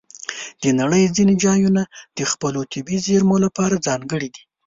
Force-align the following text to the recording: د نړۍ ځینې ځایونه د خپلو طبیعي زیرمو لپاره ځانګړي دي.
د 0.63 0.65
نړۍ 0.79 1.03
ځینې 1.15 1.35
ځایونه 1.45 1.81
د 2.17 2.19
خپلو 2.31 2.59
طبیعي 2.73 2.99
زیرمو 3.07 3.37
لپاره 3.45 3.81
ځانګړي 3.87 4.29
دي. 4.35 4.43